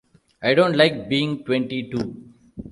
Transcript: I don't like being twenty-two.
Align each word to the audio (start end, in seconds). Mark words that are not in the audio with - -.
I 0.41 0.55
don't 0.55 0.75
like 0.75 1.07
being 1.09 1.43
twenty-two. 1.43 2.05